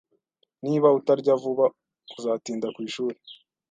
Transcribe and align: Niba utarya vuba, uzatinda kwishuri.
Niba 0.65 0.87
utarya 0.97 1.33
vuba, 1.43 1.65
uzatinda 2.17 2.67
kwishuri. 2.75 3.17